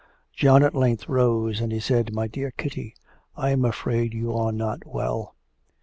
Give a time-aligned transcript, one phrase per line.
[0.33, 2.95] John at length rose, and he said, 'My dear Kitty,
[3.37, 5.35] I am afraid you are not well....'